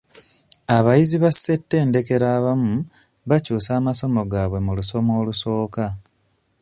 Abayizi 0.77 1.15
ba 1.23 1.31
ssettendekero 1.33 2.25
abamu 2.37 2.73
bakyusa 3.29 3.71
amasomo 3.79 4.21
gaabwe 4.31 4.59
mu 4.65 4.71
lusoma 4.77 5.11
olusooka. 5.21 5.85